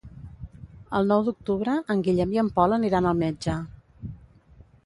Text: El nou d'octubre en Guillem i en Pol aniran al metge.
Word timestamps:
El 0.99 1.05
nou 1.11 1.25
d'octubre 1.27 1.75
en 1.95 2.03
Guillem 2.09 2.35
i 2.39 2.41
en 2.45 2.51
Pol 2.57 2.75
aniran 2.79 3.11
al 3.11 3.23
metge. 3.23 3.63